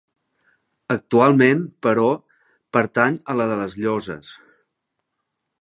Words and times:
Actualment, 0.95 1.61
però, 1.87 2.07
pertany 2.79 3.23
a 3.35 3.39
la 3.41 3.47
de 3.55 3.61
les 3.63 3.79
Llosses. 3.85 4.37